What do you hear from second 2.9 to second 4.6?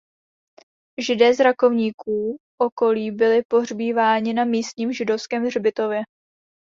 byli pohřbíváni na